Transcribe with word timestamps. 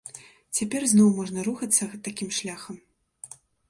Цяпер 0.59 0.81
зноў 0.93 1.13
можна 1.19 1.39
рухацца 1.51 1.91
такім 2.11 2.29
шляхам. 2.43 2.85